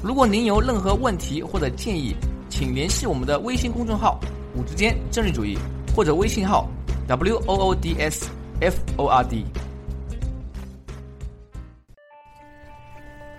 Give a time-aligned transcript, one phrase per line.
[0.00, 2.14] 如果您有任何问题或者建议，
[2.48, 4.20] 请联系我们的微信公众号
[4.54, 5.58] “五之间政治主义”
[5.94, 6.68] 或者微信号
[7.08, 8.30] “w o o d s
[8.60, 9.44] f o r d”。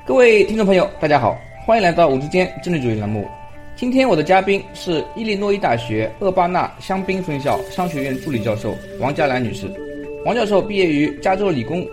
[0.06, 3.26] 各位听众朋友，大家好，欢迎来到“五之间政治主义”栏目。
[3.78, 9.66] 今天我的嘉宾是伊利诺伊大学厄巴纳香槟分校商学院助理教授王嘉兰女士。
[10.26, 11.88] 王教授毕业于加州理工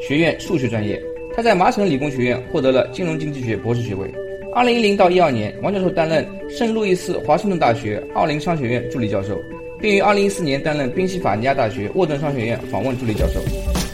[0.00, 1.00] 学院数学专业，
[1.38, 4.12] 他在麻省理工学院获得了金融经济学博士学位。
[4.52, 9.40] 二零一零到一二年，王教授担任圣路易斯华盛顿大学奥林商学院助理教授，
[9.78, 13.40] 并于二零一四年担任宾夕法尼亚大学沃顿商学院访问助理教授。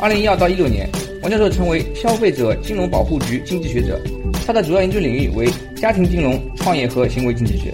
[0.00, 0.88] 二零一二到一六年，
[1.20, 4.00] 王教授成为消费者金融保护局经济学者，
[4.46, 7.70] 他的主要研究领域为家庭金融、创业和行为经济学。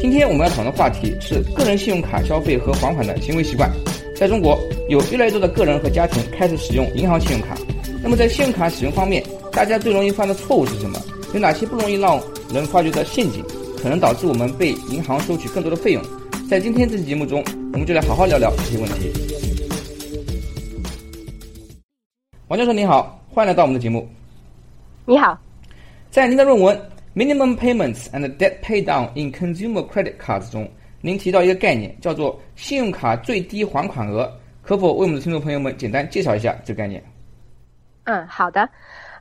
[0.00, 3.70] 今天我们要讨论的话题是个人信用卡消费和还款的行为习惯。
[4.16, 4.58] 在中国，
[4.88, 7.54] 有越来越多的个人和家庭开始使用银行信用卡。
[8.04, 11.00] 那么，在信用卡使用方面，大家最容易犯的错误是什么？
[11.32, 13.42] 有哪些不容易让人发觉的陷阱，
[13.78, 16.04] 可能导致我们被银行收取更多的费用？
[16.46, 19.10] 在今天这期节目中，我们就来好好聊聊这些问题。
[22.48, 24.06] 王教授您好，欢迎来到我们的节目。
[25.06, 25.40] 你好，
[26.10, 26.78] 在您的论文
[27.18, 30.70] 《Minimum Payments and Debt Paydown in Consumer Credit Cards》中。
[31.00, 34.30] 您提到一个概念，叫做信用卡最低还款额，
[34.60, 37.02] 可否为我们的听众朋友们简单介绍一下这个概念？
[38.04, 38.68] 嗯，好的。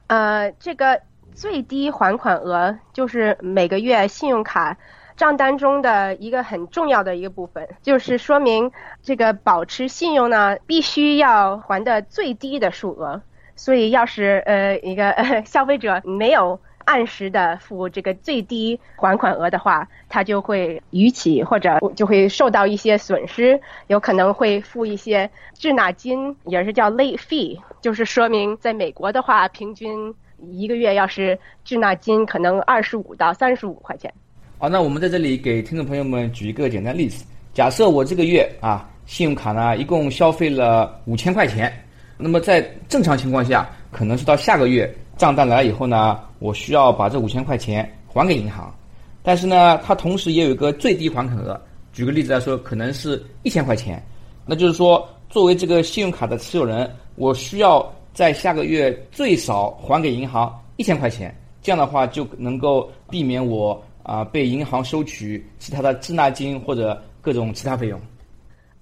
[0.07, 1.01] 呃，这个
[1.33, 4.77] 最低还款额就是每个月信用卡
[5.15, 13.21] 账单中的一个很重要的一个部分，就是说明这个保持信用呢，必须要还的最低的数额。
[13.55, 15.13] 所以，要是呃一个
[15.45, 16.59] 消费者没有。
[16.85, 30.13] 按时的付这个最低还款额的话，他就会逾期或者就会受到一些损失，有可能会付一些滞纳金，也是叫 late fee，就是说明在美国的话，平均
[30.51, 34.13] 一个月要是滞纳金可能二十五到三十五块钱。
[34.57, 41.71] 好，那我们在这里给听众朋友们举一个简单例子，假设我这个月啊，信用卡呢一共消费了五千块钱，
[42.17, 44.93] 那么在正常情况下，可能是到下个月。
[45.23, 48.75] 账单来了以后呢，我需要把这五千块钱还给银行，
[49.21, 51.57] 但是呢，它同时也有一个最低还款额。
[51.93, 54.05] 举个例子来说，可能是一千块钱，
[54.45, 67.97] 那就是说，作为这个信用卡的持有人，我需要在下个月最少还给银行一千块钱，这样的话就能够避免我啊被银行收取其他的滞纳金或者各种其他费用。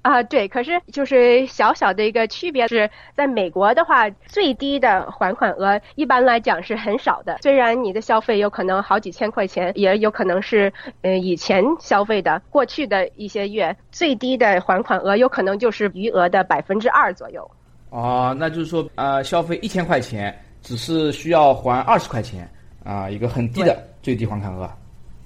[0.02, 7.38] 啊，对，可是就是小小的一个区别是，在美国的话，最低的还款额一般来讲是很少的。
[7.44, 17.50] 虽然你的消费有可能好几千块钱，也有可能是嗯以前消费的过去的一些月，最低的还款额有可能就是余额的百分之二左右。
[17.92, 22.50] 哦，那就是说，呃，消费一千块钱，只是需要还二十块钱
[22.84, 24.68] 啊，一个很低的最低还款额。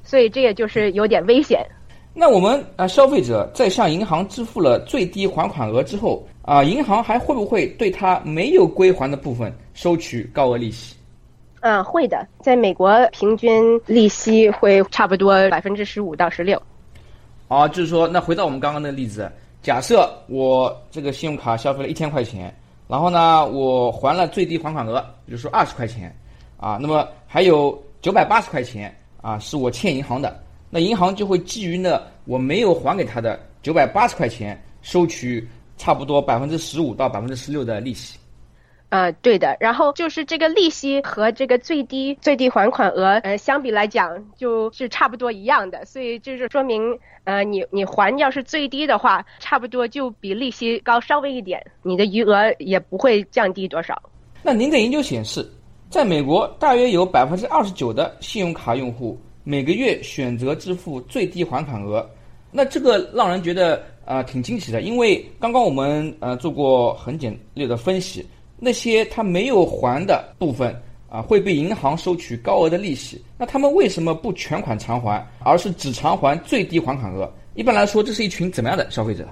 [0.03, 1.65] 所以这也就是有点危险。
[2.17, 10.95] 那我们啊，消费者在向银行支付了最低还款额之后啊，银行还会不会对他没有归还的部分收取高额利息？
[11.59, 12.25] 嗯，会的。
[12.39, 16.61] 在美国，平均利息会差不多百分之十五到十六。
[17.49, 19.29] 啊，就是说，那回到我们刚刚的例子，
[19.61, 22.55] 假设我这个信用卡消费了一千块钱，
[22.87, 26.15] 然后呢，我还了最低还款额，比如说二十块钱，
[26.55, 30.39] 啊，那么还有九百八十块钱啊，是我欠银行的。
[30.75, 35.47] 那银行就会基于呢我没有还给他的九百八十块钱，收取
[35.77, 38.19] 差不多百分之十五到百分之十六的利息。
[38.89, 39.55] 呃，对的。
[39.57, 45.85] 然后就是这个利息和这个最低最低还款额，呃，相比来讲就是差不多一样的。
[45.85, 53.97] 所以就是说明，呃，你你还要是最低的话，差不多就比利息高稍微一点，你的余额也不会降低多少。
[54.43, 55.49] 那您的研究显示，
[55.89, 59.17] 在美国大约有百分之二十九的信用卡用户。
[59.47, 62.03] 每个月选择支付最低还款额，
[62.49, 68.25] 那这个让人觉得啊挺惊奇的，因为刚刚我们呃做过很简略的分析，
[68.57, 70.75] 那些他没有还的部分
[71.07, 77.31] 啊会被银行收取高额的利息，那他们为什么不全款偿还，而是只偿还最低还款额？
[77.53, 79.27] 一般来说，这是一群怎么样的消费者？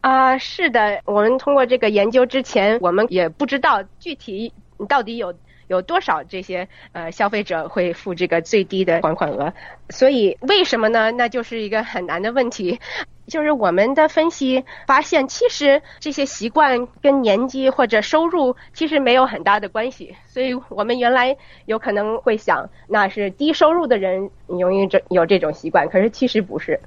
[0.00, 4.50] 啊，是的，我们通过这个研究之前，我们也不知道具体
[4.88, 5.30] 到底有。
[5.68, 9.52] 有多少这些呃消费者会付这个最低的还款额。
[9.90, 11.10] 所以为什么呢？
[11.12, 12.78] 那就是一个很难的问题。
[13.26, 20.16] 就是我们的分析发现，其实这些习惯跟年纪或者收入其实没有很大的关系。
[20.26, 21.36] 所以我们原来
[21.66, 26.80] 有可能会想，那是低收入的人容易这有这种习惯，可是其实不是。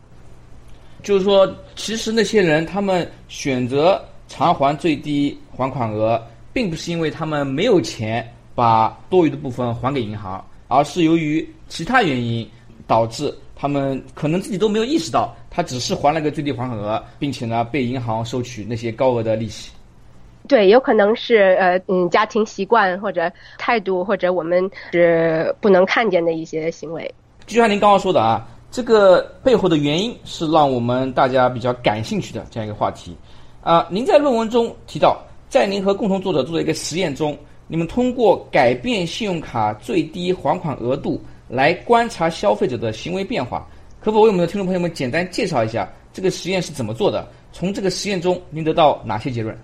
[1.04, 6.20] 就是说，其实那些人他们选择偿还最低还款额，
[6.52, 12.48] 并不是因为他们没有钱把多余的部分还给银行，而是由于其他原因
[12.88, 19.72] 导致他们可能自己都没有意识到，他只是还了个最低还款额，并且呢被银行收取那些高额的利息。
[20.48, 27.14] 对，有可能是呃嗯家庭习惯或者态度，或者我们是不能看见的一些行为。
[27.46, 28.48] 就像您刚刚说的啊。
[28.74, 33.14] 这个背后的原因是让我们大家比较感兴趣的这样一个话题，
[33.62, 37.38] 啊，您在论文中提到，在您和共同作者做的一个实验中，
[37.72, 43.66] 你们通过改变信用卡最低还款额度来观察消费者的行为变化，
[44.02, 47.26] 可否为我们的听众朋友们简单介绍一下这个实验是怎么做的？
[47.54, 49.58] 从这个实验中您得到哪些结论？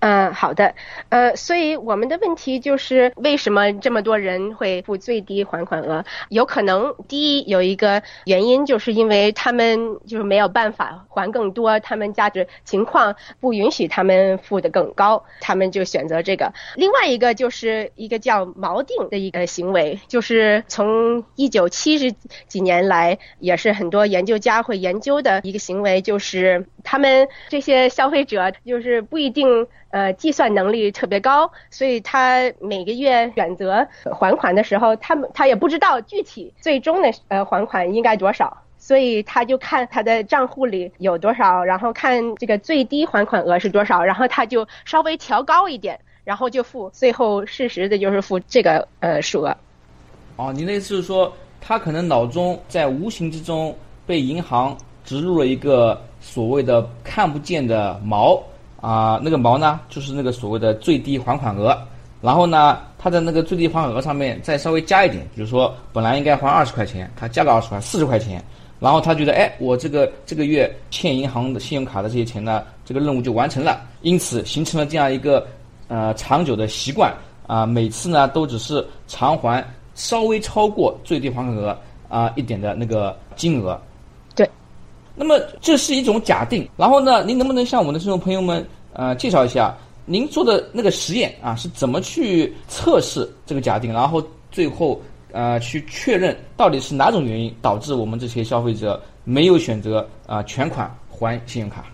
[0.00, 0.74] 嗯，好的，
[1.10, 6.02] 呃，所以我们的问题就是为什么这么多人会付最低还款额？
[6.30, 16.54] 有可能第一有一个原因，就是因为他们就是没有办法还更多，他们价值情况不允许他们付的更高，他们就选择这个。
[16.76, 22.14] 另外一个就是一个叫锚定的一个行为，就是从一九七十
[22.48, 29.66] 几年来，也是很多研究家会研究的一个行为，就是他们这些消费者就是不一定。
[29.90, 33.86] 呃，计算能力特别高，所以他每个月选择
[34.18, 49.56] 还款的时候，他们他也不知道具体最终的呃还款应该多少，所以他就看他的账户里有多少，然后看这个最低还款额是多少，然后他就稍微调高一点，然后就付，最后事实的就是付这个呃数额。
[50.36, 53.76] 哦，您的意思是说，他可能脑中在无形之中
[54.06, 58.40] 被银行植入了一个所谓的看不见的锚。
[58.80, 61.76] 啊，那个毛呢，就是那个所谓的最低还款额，
[62.22, 68.42] 然后呢，他在那个最低还款额上面再稍微加一点，比如说本来应该还二十块钱，他加了二十块，四十块钱，
[68.78, 75.46] 然后他觉得，哎，我这个这个月欠银行的信用卡的这些钱呢，这个任务就完成了，因此形成了这样一个
[75.88, 77.12] 呃长久的习惯
[77.46, 79.62] 啊，每次呢都只是偿还
[79.94, 81.76] 稍微超过最低还款额
[82.08, 83.78] 啊一点的那个金额。
[85.22, 89.76] 那么这是一种假定，然后呢，您能不能向我们的听众朋友们呃介绍一下
[90.06, 94.98] 您做的那个实验啊是怎么去测试这个假定，然后最后
[95.30, 101.84] 呃去确认到底是哪种原因导致我们这些消费者没有选择啊全款还信用卡？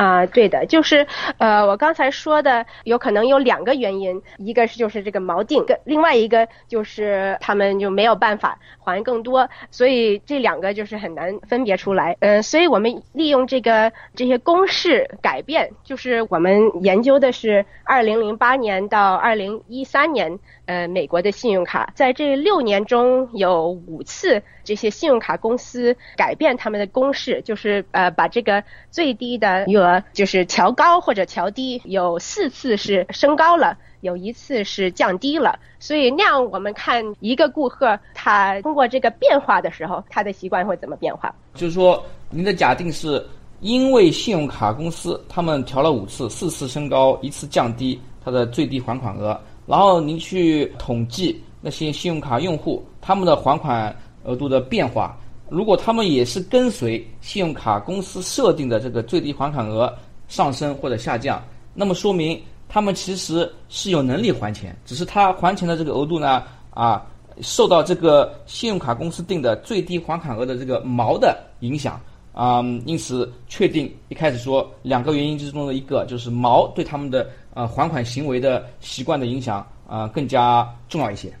[0.00, 1.06] 啊，对的，就是
[1.36, 12.16] 呃，我刚才说的有可能有两个原因，一个是就是这个锚定，跟另外一个就是他们就没有办法还更多，所以这两个就是很难分别出来。
[12.20, 20.38] 嗯，所以我们利用这个这些公式改变，就是我们研究的是二零零八年到二零一三年。
[20.70, 35.58] 呃，美国的信用卡在这六年中有五次，这些信用卡公司改变他们的公式，就是呃把这个最低的余额就是调高或者调低，有四次是升高了，有一次是降低了。
[35.80, 41.34] 所以那样我们看一个顾客他通过这个变化的时候，他的习惯会怎么变化？
[41.54, 43.20] 就是说，您的假定是
[43.58, 49.36] 因为信用卡公司他们调了五次，四次升高，一次降低它的最低还款额。
[49.70, 55.16] 然后您去统计那些信用卡用户他们的还款额度的变化，
[55.48, 59.96] 如果他们也是跟随信用卡公司设定的这个最低还款额
[60.26, 61.40] 上升或者下降，
[61.72, 67.06] 那么说明他们其实是有能力还钱，只是他还钱的这个额度呢啊
[67.40, 72.00] 受到这个信用卡公司定的最低还款额的这个毛的影响
[72.32, 77.30] 啊，因此确定一开始说两个原因之中的一个就是毛对他们的。
[77.54, 81.32] 呃，还款行为的习惯的影响啊，更加重要一些。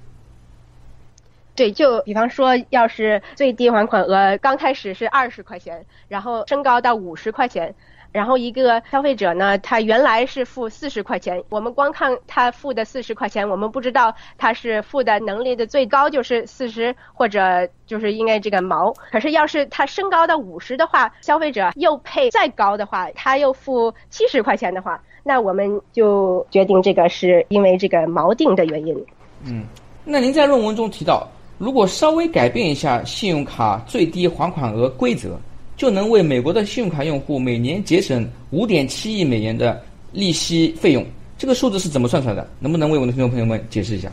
[1.54, 7.74] 对，就比方说，要是最低还款额刚开始是二十块钱，然后升高到五十块钱，
[8.12, 18.92] 然后一个消费者呢，他原来是付四十块钱，我们光看他付的四十块钱，我们不知道他是付的能力的最高就是四十，或者就是应该这个毛。
[19.12, 25.00] 可是要是他升高到五十的话，消费者又配再高的话，他又付七十块钱的话。
[25.22, 28.96] 那我们就决定这个是因为这个锚定的原因。
[29.44, 29.64] 嗯，
[30.04, 35.38] 那您在论文中提到，如果稍微改变一下信用卡最低还款额规则，
[35.76, 39.80] 就能为美国的信用卡用户每年节省五点七亿美元的
[40.12, 41.04] 利息费用，
[41.38, 42.46] 这个数字是怎么算出来的？
[42.58, 44.10] 能不能为我们的听众朋友们解释一下？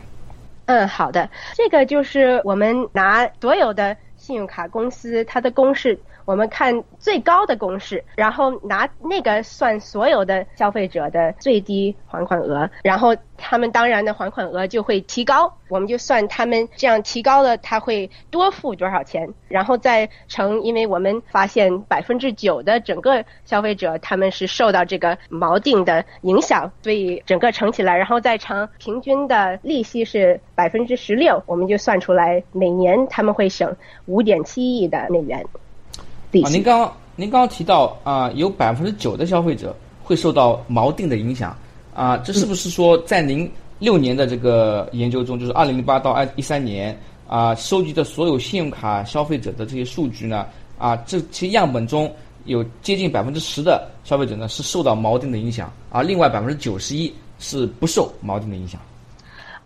[0.66, 5.98] 嗯，好的，这个就是我们拿所有的信用卡公司它的公式。
[6.28, 35.46] 我们看最高的公式，然后拿那个算所有的消费者的最低还款额，然后他们当然的还款额就会提高，我们就算他们这样提高了，他会多付多少钱，然后再乘，因为我们发现百分之九的整个消费者他们是受到这个锚定的影响，所以整个乘起来，然后再乘平均的利息是百分之十六，我们就算出来每年他们会省五点七亿的美元。
[36.44, 41.58] 啊，您刚刚您刚刚提到啊，有百分之九的消费者会受到锚定的影响
[41.94, 50.46] 啊，这是不是说在您六年的这个研究中，就是二零零八到二一三年啊，收集的所有信用卡消费者的这些数据呢
[50.78, 52.12] 啊，这些样本中
[52.46, 58.80] 有接近百分之十的消费者呢是受到锚定的影响，而另外百分之九十一是不受锚定的影响。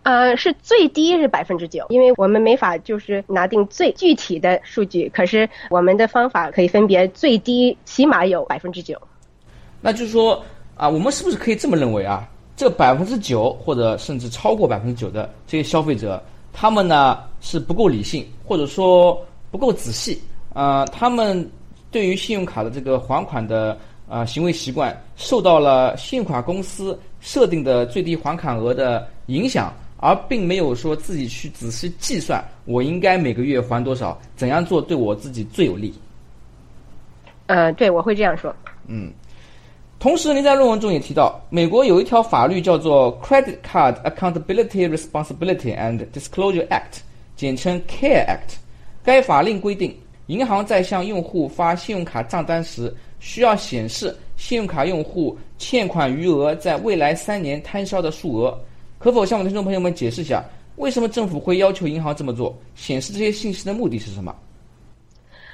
[0.04, 9.00] 呃，是最低是百分之九，因为我们没法就是拿定最具体的数据，可是我们的方法可以分别最低起码有百分之九。
[9.80, 10.44] 那就是说
[10.76, 12.28] 啊，我们是不是可以这么认为啊？
[12.56, 19.20] 这百分之九或者甚至超过百分之九的这些消费者，他们呢是不够理性，或者说
[19.52, 20.20] 不够仔细
[20.54, 20.86] 啊？
[20.88, 21.48] 他们
[21.92, 23.78] 对于信用卡的这个还款的
[24.10, 29.72] 啊行为习惯，受到了信用卡公司设定的最低还款额的影响。
[30.02, 35.94] 而并没有说自己去仔细计算，我应该每个月还多少，怎样做对我自己最有利。
[37.46, 38.54] 呃，对，我会这样说。
[38.88, 39.12] 嗯，
[40.00, 46.94] 同时您在论文中也提到，美国有一条法律叫做《Credit Card Accountability Responsibility and Disclosure Act》，
[47.36, 48.56] 简称 CARE Act。
[49.04, 49.96] 该法令规定，
[50.28, 58.60] 银行在向用户发信用卡账单时，需要显示信用卡用户欠款余额在未来三年摊销的数额。
[59.02, 60.44] 可否向我们听众朋友们解释一下，
[60.76, 62.56] 为什么政府会要求银行这么做？
[62.76, 64.36] 显示这些信息的目的是什么？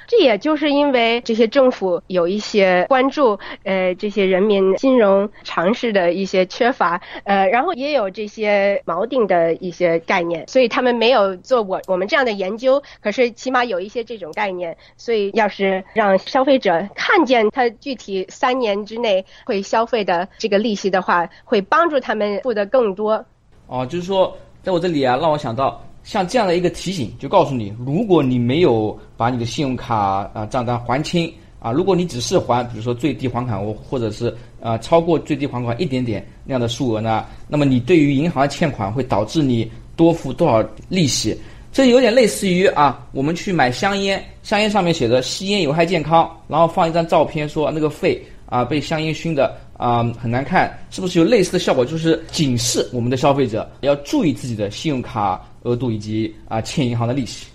[0.06, 12.82] 这也就是因为这些政府有一些关注，呃，这些人民金融常识的一些缺乏，呃，然后也有这些锚定的一些概念，所以他们没有做我我们这样的研究。
[13.02, 23.24] 可是起码有一些这种概念，所以要是让消费者看见他具体三年之内会消费的这个利息的话，会帮助他们付得更多。
[23.68, 41.36] 哦，就是说，在我这里啊，让我想到像这样的一个提醒，就告诉你，如果你没有把你的信用卡啊账单还清啊，如果你只是还，比如说最低还款额或者是啊超过最低还款一点点那样的数额呢，那么你对于银行欠款会导致你多付多少利息？
[41.70, 49.56] 这有点类似于啊，我们去买香烟，香烟上面写着吸烟有害健康，然后放一张照片说那个肺啊被香烟熏的。
[49.78, 51.84] 啊，很难看，是不是有类似的效果？
[51.84, 57.46] 就是警示我们的消费者要注意自己的信用卡额度以及啊欠银行的利息。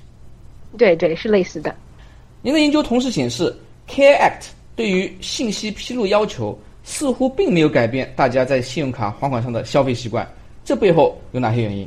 [0.77, 1.75] 对对，是类似的。
[2.41, 3.53] 您的研究同时显示
[3.89, 10.25] ，Care Act 对于信息披露要求似乎并没有改变大家在信用卡还款上的消费习惯，
[10.63, 11.85] 这背后有哪些原因？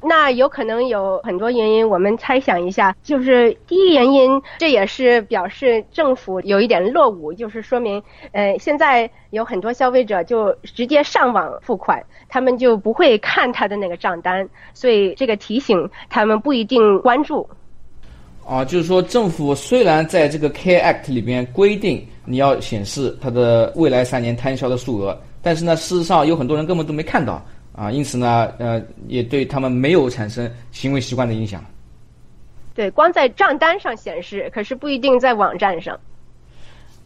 [0.00, 8.00] 那有可能有很多原因，我们猜想一下，就是第一原因，这也是表示政府有一点落伍，就是说明，
[8.30, 17.48] 呃，现在有很多消费者就直接上网付款，他们就不会看他的那个账单，所以这个提醒他们不一定关注。
[18.46, 27.44] 啊，就是说政府虽然在这个 Care Act 里边规定你要显示他的未来三年摊销的数额，但是呢，事实上有很多人根本都没看到。
[27.78, 31.64] 啊，因此呢，呃，也对他们没有产生行为习惯的影响。
[32.74, 35.96] 对，光在账单上显示，可是不一定在网站上。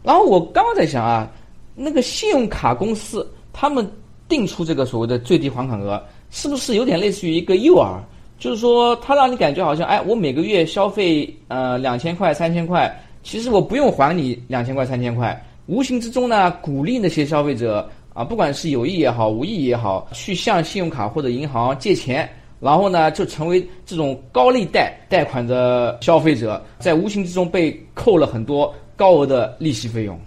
[0.03, 1.31] 然后我刚刚在想啊，
[1.75, 3.87] 那个信用卡公司他们
[4.27, 7.99] 定出这个所谓的最低还款额，是不是有点类似于一个诱饵？
[8.39, 12.91] 就是说，他让你感觉好像，哎，我每个月消费呃两千块、三千块，
[13.23, 17.87] 其实我不用还你两千块、三千块，无形之中呢，鼓励那些消费者。
[18.15, 22.29] 啊，不管是有意也好，无意也好，去向信用卡或者银行借钱，
[22.61, 30.19] 然后呢，就成为这种高利贷贷款的消费者，在无形之中被扣了很多高额的利息费用。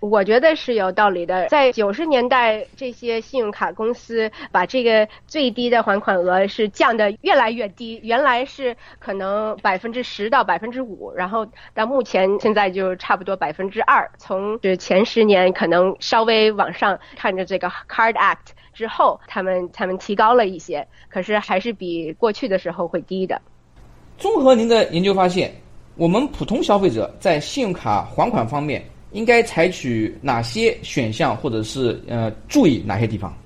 [0.00, 1.46] 我觉得是有道理的。
[1.48, 14.10] 在九十年代，这些信用卡公司把这个最低的还款额是降得越来越低，原来是可能百分之十到百分之五，然后到目前现在就差不多百分之二。
[14.16, 23.40] 从这前十年可能稍微往上看着这个 Card Act 之后，他们他们提高了一些，可是还是比过去的时候会低的。
[24.16, 25.54] 综合您的研究发现，
[25.96, 28.82] 我们普通消费者在信用卡还款方面。
[29.12, 33.36] 应该采取哪些选项，或者是呃注意哪些地方？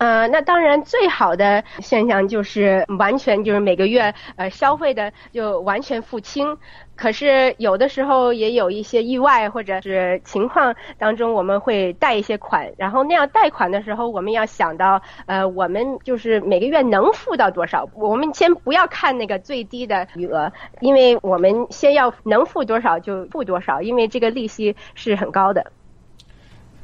[0.00, 6.56] 呃，那当然最好的现象就是完全就是每个月呃消费的就完全付清。
[6.96, 17.86] 可是有的时候也有一些意外或者是情况当中，我们会贷一些款，然后那样贷款的时候，我们要想到呃我们就是每个月能付到多少。
[17.94, 25.70] 我们先不要看那个最低的余额，因为我们先要能付多少就付多少，因为这个利息是很高的。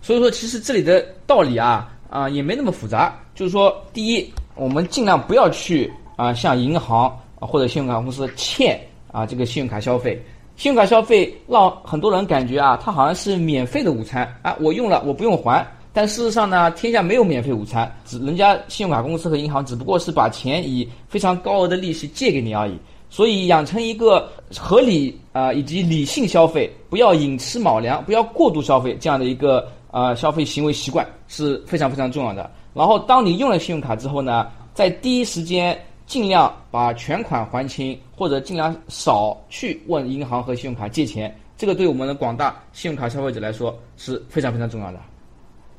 [0.02, 1.90] 所以说，其实这里的道理啊。
[2.08, 3.14] 啊，也没那么复杂。
[3.34, 8.80] 就是说，第一，我们尽量不要去啊向银行或者信用卡公司欠
[9.12, 10.20] 啊这个信用卡消费。
[10.56, 15.66] 信用卡消费让很多人感觉啊，它好像是免费的午餐啊，我用了我不用还。
[15.92, 22.78] 但事实上呢，天下没有免费午餐，只人家信用卡公司和银行只不过是把钱以非常高额的利息借给你而已。
[23.10, 29.66] 所以，养成一个合理啊以及理性消费，不要寅吃卯粮，不要过度消费这样的一个。
[29.96, 32.50] 呃，消费行为习惯是非常非常重要的。
[32.74, 35.74] 然后，当你用了信用卡之后呢，在第一时间
[36.04, 41.34] 尽量把全款还清，或者尽量少去问银行和信用卡借钱。
[41.56, 45.00] 这个对我们的广大信用卡消费者来说是非常非常重要的。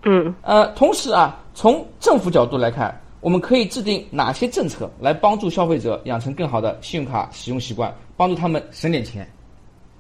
[0.06, 0.34] 嗯。
[0.42, 9.32] 呃，同时啊，从政府角度来看，我们可以制定哪些政策来帮助消费者养成更好的信用卡使用习惯，帮助他们省点钱？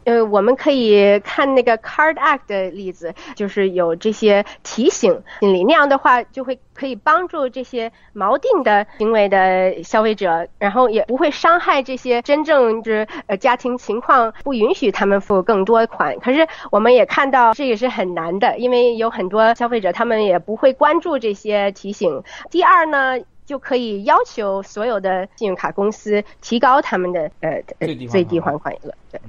[0.07, 16.17] 呃，我们可以看那个 Card Act 的例子，就是有这些提醒心理，那样的话就会可以帮助这些锚定的行为的消费者，然后也不会伤害这些真正是呃家庭情况不允许他们付更多款。
[16.21, 22.23] 可是我们也看到这也是很难的，因为有很多消费者他们也不会关注这些提醒。
[22.49, 27.61] 第二呢，就可以要求所有的信用卡公司提高他们的呃
[28.09, 28.93] 最低还款额。
[29.11, 29.19] 对。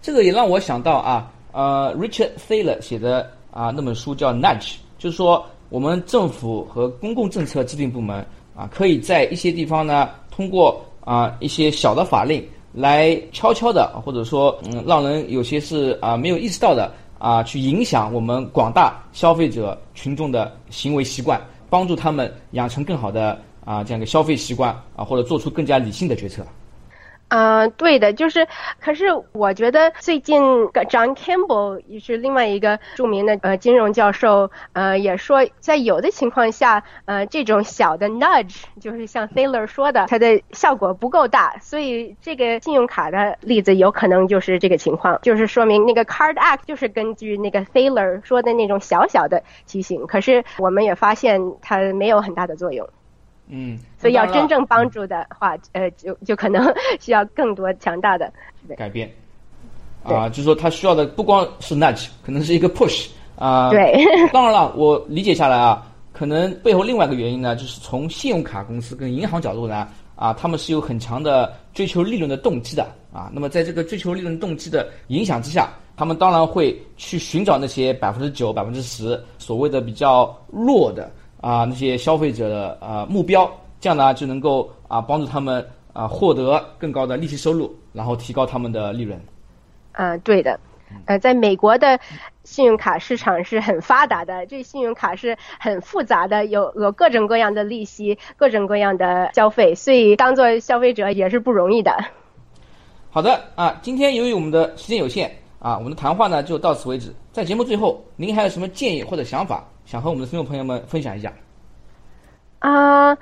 [0.00, 8.24] 这个也让我想到啊，呃，Richard Thaler 写的啊那本书叫 Nudge，就是说我们政府和公共政策制定部门
[8.56, 26.46] 啊，可以在一些地方呢，通过啊一些小的法令来悄悄的，或者说嗯，让人有些是啊没有意识到的啊，去影响我们广大消费者群众的行为习惯，帮助他们养成更好的啊这样一个消费习惯啊，或者做出更加理性的决策。
[27.28, 28.46] 嗯，对的，就是，
[28.80, 52.88] 可是我觉得最近 John Campbell 也是另外一个著名的呃金融教授，呃也说，在有的情况下，呃这种小的 nudge 就是像 Thaler 说的，它的效果不够大，所以这个信用卡的例子有可能就是这个情况，就是说明那个 Card Act 就是根据那个 Thaler 说的那种小小的提醒，可是我们也发现它没有很大的作用。
[53.48, 56.62] 嗯，所以要真正帮助的话，呃，就就可能
[57.00, 58.30] 需要更多强大的
[58.76, 59.10] 改变。
[60.04, 63.70] 啊，就是说他需要的不光是 nudge，可能是一个 push 啊。
[63.70, 63.92] 对。
[64.32, 73.30] 当然了，我理解下来啊，可能背后另外一个原因呢，就是从信用卡公司跟银行角度呢，啊，他们是有很强的追求利润的动机的啊。
[73.34, 81.10] 那么在这个追求利润动机的影响之下，他们当然会去寻找那些百分之九、百分之十所谓的比较弱的。
[81.40, 89.20] 啊，那些消费者的呃目标，这样呢就能够啊帮助他们啊获得更高的利息收入，然后提高他们的利润。
[89.92, 90.58] 啊，对的，
[91.06, 91.98] 呃，在美国的
[92.44, 101.96] 信用卡市场是很发达的，这信用卡是很复杂的，有有各种各样的利息，各种各样的消费，所以当做消费者也是不容易的。
[103.10, 107.14] 好的啊，今天由于我们的时间有限啊，我们的谈话呢就到此为止。
[107.32, 109.64] 在节目最后，您还有什么建议或者想法？
[109.88, 111.32] 想和我们的听众朋友们分享一下
[112.58, 113.16] 啊，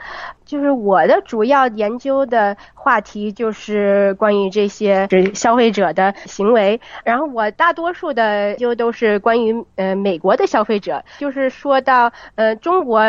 [0.44, 13.00] 就是我的主要研究的话题就是关于这些消费者的行为，然后我大多数的就都是关于呃美国的消费者，就是说到呃中国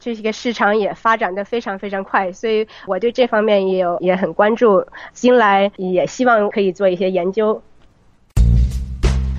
[0.00, 7.60] 这些个市场也发展的非常非常快，所以我对这方面也有也很关注，新来也希望可以做一些研究。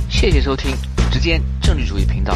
[0.09, 0.69] 谢谢收听
[1.11, 2.35] 直间政治主义频道。